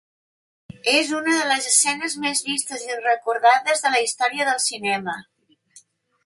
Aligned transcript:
És 0.93 1.11
una 1.17 1.35
de 1.39 1.43
les 1.51 1.67
escenes 1.71 2.15
més 2.23 2.41
vistes 2.47 2.87
i 2.87 2.97
recordades 3.03 3.85
de 3.87 3.93
la 3.97 4.01
història 4.07 4.49
del 4.51 4.65
cinema. 4.71 5.17